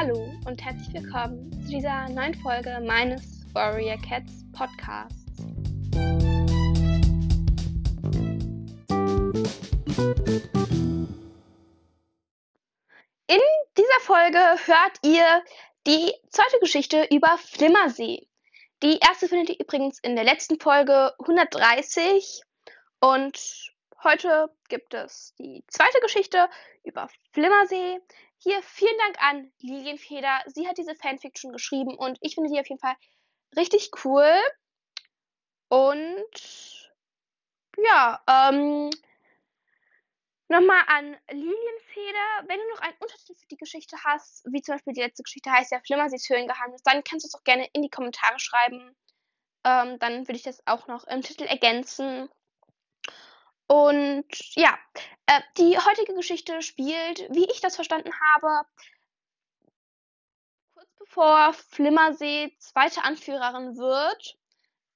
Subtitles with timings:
[0.00, 5.26] Hallo und herzlich willkommen zu dieser neuen Folge meines Warrior Cats Podcasts.
[13.26, 13.40] In
[13.76, 15.42] dieser Folge hört ihr
[15.84, 18.28] die zweite Geschichte über Flimmersee.
[18.84, 22.42] Die erste findet ihr übrigens in der letzten Folge 130
[23.00, 23.36] und
[24.04, 26.48] heute gibt es die zweite Geschichte
[26.84, 28.00] über Flimmersee.
[28.38, 30.42] Hier vielen Dank an Lilienfeder.
[30.46, 32.96] Sie hat diese Fanfiction geschrieben und ich finde sie auf jeden Fall
[33.56, 34.32] richtig cool.
[35.68, 36.88] Und
[37.76, 38.90] ja, ähm,
[40.48, 42.46] nochmal an Lilienfeder.
[42.46, 45.50] Wenn du noch einen Untertitel für die Geschichte hast, wie zum Beispiel die letzte Geschichte
[45.50, 48.96] heißt ja Flimmersees Höhlengeheimnis, dann kannst du es auch gerne in die Kommentare schreiben.
[49.64, 52.28] Ähm, dann würde ich das auch noch im Titel ergänzen.
[53.68, 54.78] Und ja,
[55.26, 58.66] äh, die heutige Geschichte spielt, wie ich das verstanden habe,
[60.72, 64.38] kurz bevor Flimmersee zweite Anführerin wird.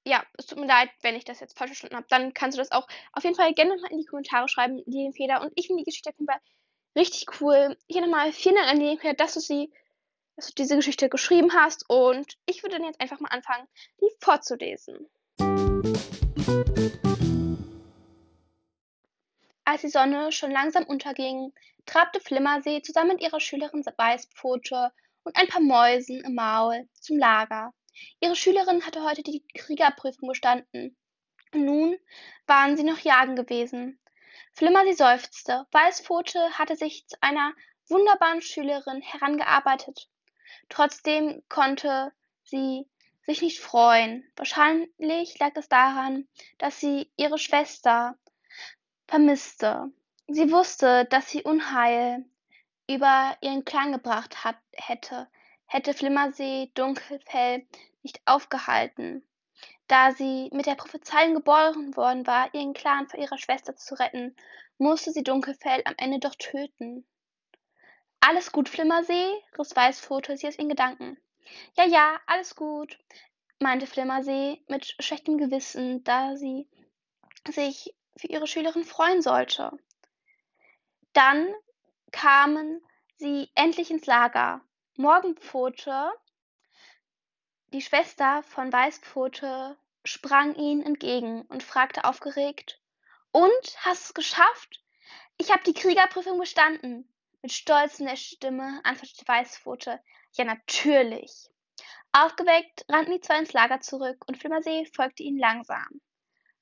[0.05, 2.07] Ja, es tut mir leid, wenn ich das jetzt falsch verstanden habe.
[2.09, 5.41] Dann kannst du das auch auf jeden Fall gerne mal in die Kommentare schreiben, Lilienfeder.
[5.41, 6.41] Und ich finde die Geschichte auf jeden Fall
[6.97, 7.77] richtig cool.
[7.87, 9.71] Hier nochmal vielen Dank an Lilienfeder, dass du sie,
[10.35, 11.87] dass du diese Geschichte geschrieben hast.
[11.87, 13.67] Und ich würde dann jetzt einfach mal anfangen,
[14.01, 15.07] die vorzulesen.
[19.65, 21.53] Als die Sonne schon langsam unterging,
[21.85, 24.91] trabte Flimmersee zusammen mit ihrer Schülerin Weißpfote
[25.23, 27.73] und ein paar Mäusen im Maul zum Lager.
[28.19, 30.97] Ihre Schülerin hatte heute die Kriegerprüfung bestanden.
[31.53, 31.97] Und nun
[32.45, 33.99] waren sie noch jagen gewesen.
[34.51, 35.65] Flimmersee seufzte.
[35.71, 37.53] Weißpfote hatte sich zu einer
[37.87, 40.09] wunderbaren Schülerin herangearbeitet.
[40.69, 42.11] Trotzdem konnte
[42.43, 42.85] sie
[43.25, 44.29] sich nicht freuen.
[44.35, 46.27] Wahrscheinlich lag es daran,
[46.57, 48.17] dass sie ihre Schwester
[49.07, 49.91] vermisste.
[50.27, 52.25] Sie wusste, dass sie Unheil
[52.89, 55.27] über ihren Clan gebracht hat, hätte,
[55.65, 57.65] hätte Flimmersee Dunkelfell
[58.03, 59.23] nicht aufgehalten.
[59.87, 64.35] Da sie mit der Prophezeiung geboren worden war, ihren Clan vor ihrer Schwester zu retten,
[64.77, 67.05] musste sie Dunkelfell am Ende doch töten.
[68.19, 69.31] Alles gut, Flimmersee?
[69.57, 71.17] riss Weißpfote sie aus ihren Gedanken.
[71.75, 72.97] Ja, ja, alles gut,
[73.59, 76.67] meinte Flimmersee mit schlechtem Gewissen, da sie
[77.49, 79.71] sich für ihre Schülerin freuen sollte.
[81.13, 81.53] Dann
[82.11, 82.81] kamen
[83.17, 84.61] sie endlich ins Lager.
[84.95, 86.11] Morgenpfote,
[87.73, 92.79] die Schwester von Weißpfote, sprang ihnen entgegen und fragte aufgeregt:
[93.31, 94.83] Und, hast es geschafft?
[95.37, 97.11] Ich habe die Kriegerprüfung bestanden.
[97.41, 99.99] Mit Stolz in der Stimme antwortete Weißpfote:
[100.33, 101.49] Ja, natürlich.
[102.11, 106.01] Aufgeweckt rannten die zwei ins Lager zurück und Flimmersee folgte ihnen langsam.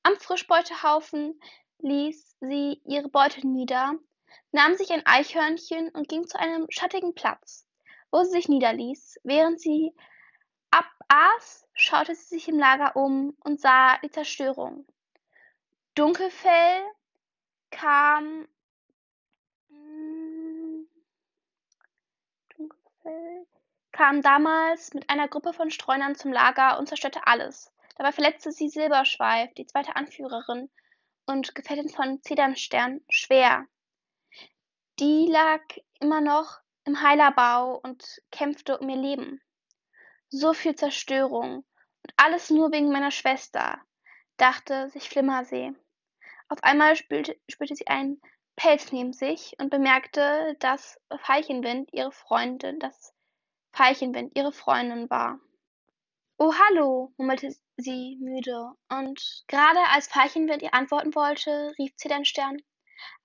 [0.03, 1.39] Am Frischbeutehaufen
[1.79, 3.95] ließ sie ihre Beute nieder,
[4.51, 7.67] nahm sich ein Eichhörnchen und ging zu einem schattigen Platz,
[8.11, 9.19] wo sie sich niederließ.
[9.23, 9.93] Während sie
[10.71, 14.87] abaß, schaute sie sich im Lager um und sah die Zerstörung.
[15.95, 16.81] Dunkelfell
[17.69, 18.47] kam
[19.69, 20.87] hm,
[22.57, 23.45] Dunkelfell
[23.91, 27.71] kam damals mit einer Gruppe von Streunern zum Lager und zerstörte alles.
[27.95, 30.69] Dabei verletzte sie Silberschweif, die zweite Anführerin
[31.25, 33.65] und Gefährtin von Zedernstern, schwer.
[34.99, 35.61] Die lag
[35.99, 39.41] immer noch im Heilerbau und kämpfte um ihr Leben.
[40.29, 41.65] So viel Zerstörung
[42.03, 43.79] und alles nur wegen meiner Schwester,
[44.37, 45.73] dachte sich Flimmersee.
[46.49, 48.21] Auf einmal spürte, spürte sie einen
[48.55, 53.13] Pelz neben sich und bemerkte, dass Veilchenwind ihre Freundin, dass
[53.71, 55.39] Veilchenwind ihre Freundin war.
[56.37, 62.61] Oh, hallo, murmelte sie müde, und gerade als Veilchenwind ihr antworten wollte, rief Zedernstern: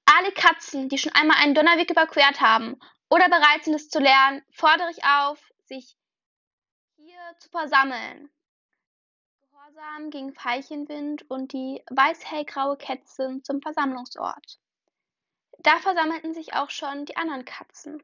[0.05, 2.79] Alle Katzen, die schon einmal einen Donnerweg überquert haben
[3.09, 5.97] oder bereit sind, es zu lernen, fordere ich auf, sich
[6.97, 8.31] hier zu versammeln.
[9.41, 14.59] Gehorsam ging Veilchenwind und die weiß-hellgraue Kätzin zum Versammlungsort.
[15.59, 18.03] Da versammelten sich auch schon die anderen Katzen.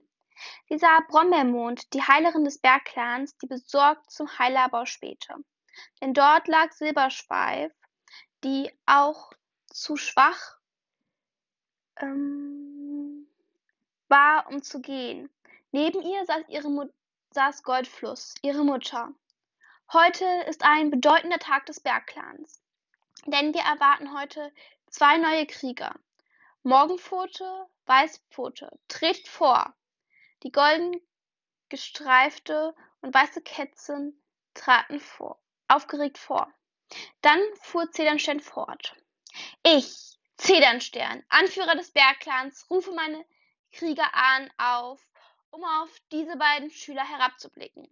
[0.69, 5.35] Sie sah Brombeermond, die Heilerin des Bergclans, die besorgt zum Heilerbau spähte.
[6.01, 7.73] Denn dort lag Silberschweif,
[8.45, 9.33] die auch
[9.67, 10.59] zu schwach
[11.97, 13.27] ähm,
[14.09, 15.31] war, um zu gehen.
[15.71, 16.91] Neben ihr saß, ihre
[17.31, 19.13] saß Goldfluss, ihre Mutter.
[19.93, 22.63] Heute ist ein bedeutender Tag des Bergclans,
[23.27, 24.53] denn wir erwarten heute
[24.89, 25.95] zwei neue Krieger.
[26.63, 29.75] Morgenpfote, Weißpfote, tretet vor!
[30.43, 31.01] Die golden
[31.69, 34.23] gestreifte und weiße Kätzchen
[34.55, 35.42] traten vor,
[35.75, 36.53] aufgeregt vor.
[37.21, 38.95] Dann fuhr Zedernstern fort.
[39.63, 43.25] Ich, Zedernstern, Anführer des Bergclans, rufe meine
[43.73, 45.01] Krieger an auf
[45.53, 47.87] um auf diese beiden Schüler herabzublicken.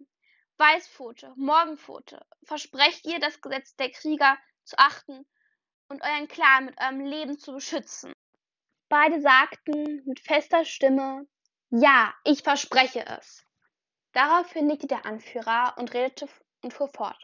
[0.57, 5.25] Weißpfote, Morgenpfote, versprecht ihr, das Gesetz der Krieger zu achten
[5.87, 8.13] und euren Clan mit eurem Leben zu beschützen.
[8.89, 11.27] Beide sagten mit fester Stimme,
[11.69, 13.45] ja, ich verspreche es.
[14.11, 16.27] Daraufhin nickte der Anführer und redete
[16.61, 17.23] und fuhr fort.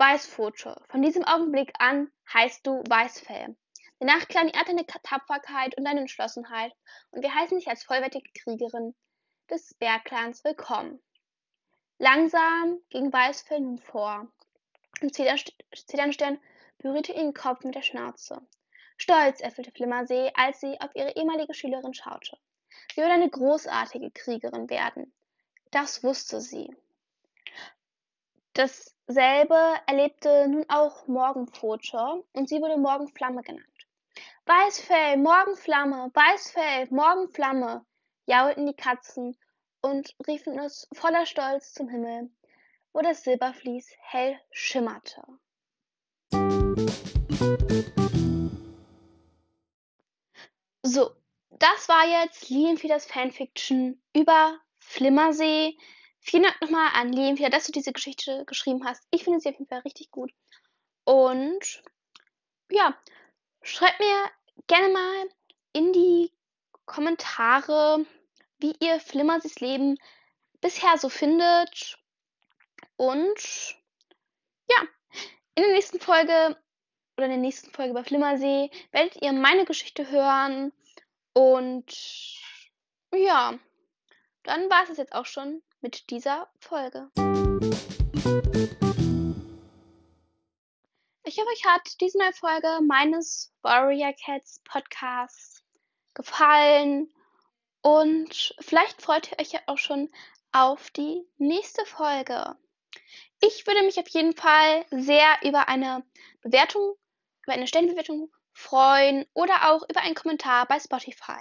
[0.00, 3.54] Weißpfote, von diesem Augenblick an heißt du Weißfell.
[4.00, 6.72] Der Nachtclan ehrt deine Tapferkeit und deine Entschlossenheit
[7.10, 8.94] und wir heißen dich als vollwertige Kriegerin
[9.50, 11.02] des Bergclans willkommen.
[11.98, 14.26] Langsam ging Weißfell nun vor
[15.02, 16.40] und Zedernstern
[16.78, 18.40] berührte ihren Kopf mit der Schnauze.
[18.96, 22.38] Stolz erfüllte Flimmersee, als sie auf ihre ehemalige Schülerin schaute.
[22.94, 25.12] Sie würde eine großartige Kriegerin werden.
[25.70, 26.74] Das wusste sie.
[29.12, 33.66] Dasselbe erlebte nun auch Morgenpfote und sie wurde Morgenflamme genannt.
[34.46, 37.84] Weißfell, Morgenflamme, Weißfell, Morgenflamme,
[38.26, 39.36] jaulten die Katzen
[39.80, 42.30] und riefen es voller Stolz zum Himmel,
[42.92, 45.24] wo das Silbervlies hell schimmerte.
[50.84, 51.10] So,
[51.50, 55.76] das war jetzt Lilienfeders Fanfiction über Flimmersee.
[56.20, 59.02] Vielen Dank nochmal an Lilienfeder, dass du diese Geschichte geschrieben hast.
[59.10, 60.32] Ich finde sie auf jeden Fall richtig gut.
[61.04, 61.82] Und
[62.70, 62.96] ja,
[63.62, 64.30] schreibt mir
[64.66, 65.28] gerne mal
[65.72, 66.30] in die
[66.84, 68.04] Kommentare,
[68.58, 69.96] wie ihr Flimmersees Leben
[70.60, 71.98] bisher so findet.
[72.96, 73.76] Und
[74.68, 74.82] ja,
[75.54, 76.56] in der nächsten Folge
[77.16, 80.72] oder in der nächsten Folge über Flimmersee werdet ihr meine Geschichte hören.
[81.32, 81.86] Und
[83.14, 83.58] ja,
[84.42, 87.10] dann war es jetzt auch schon mit dieser Folge.
[91.24, 95.62] Ich hoffe, euch hat diese neue Folge meines Warrior Cats Podcasts
[96.14, 97.12] gefallen
[97.82, 100.10] und vielleicht freut ihr euch ja auch schon
[100.52, 102.56] auf die nächste Folge.
[103.40, 106.04] Ich würde mich auf jeden Fall sehr über eine
[106.42, 106.96] Bewertung,
[107.44, 111.40] über eine Stellenbewertung freuen oder auch über einen Kommentar bei Spotify.